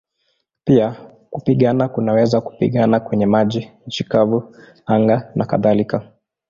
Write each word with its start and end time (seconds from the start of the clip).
Pia 0.63 0.95
kupigana 1.29 1.87
kunaweza 1.89 2.41
kupigana 2.41 2.99
kwenye 2.99 3.25
maji, 3.25 3.71
nchi 3.87 4.03
kavu, 4.03 4.55
anga 4.85 5.31
nakadhalika. 5.35 6.07